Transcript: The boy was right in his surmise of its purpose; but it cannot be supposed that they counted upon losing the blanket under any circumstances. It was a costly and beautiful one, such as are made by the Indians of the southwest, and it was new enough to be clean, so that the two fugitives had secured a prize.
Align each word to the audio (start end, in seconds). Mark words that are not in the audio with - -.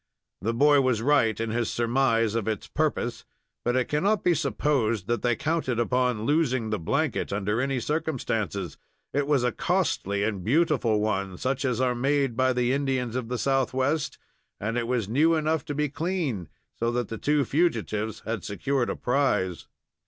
The 0.41 0.55
boy 0.55 0.81
was 0.81 1.03
right 1.03 1.39
in 1.39 1.51
his 1.51 1.71
surmise 1.71 2.33
of 2.33 2.47
its 2.47 2.65
purpose; 2.67 3.23
but 3.63 3.75
it 3.75 3.85
cannot 3.87 4.23
be 4.23 4.33
supposed 4.33 5.05
that 5.05 5.21
they 5.21 5.35
counted 5.35 5.79
upon 5.79 6.23
losing 6.25 6.71
the 6.71 6.79
blanket 6.79 7.31
under 7.31 7.61
any 7.61 7.79
circumstances. 7.79 8.79
It 9.13 9.27
was 9.27 9.43
a 9.43 9.51
costly 9.51 10.23
and 10.23 10.43
beautiful 10.43 11.01
one, 11.01 11.37
such 11.37 11.63
as 11.65 11.79
are 11.79 11.93
made 11.93 12.35
by 12.35 12.51
the 12.51 12.73
Indians 12.73 13.15
of 13.15 13.27
the 13.29 13.37
southwest, 13.37 14.17
and 14.59 14.75
it 14.75 14.87
was 14.87 15.07
new 15.07 15.35
enough 15.35 15.63
to 15.65 15.75
be 15.75 15.87
clean, 15.87 16.49
so 16.79 16.89
that 16.91 17.09
the 17.09 17.19
two 17.19 17.45
fugitives 17.45 18.23
had 18.25 18.43
secured 18.43 18.89
a 18.89 18.95
prize. 18.95 19.67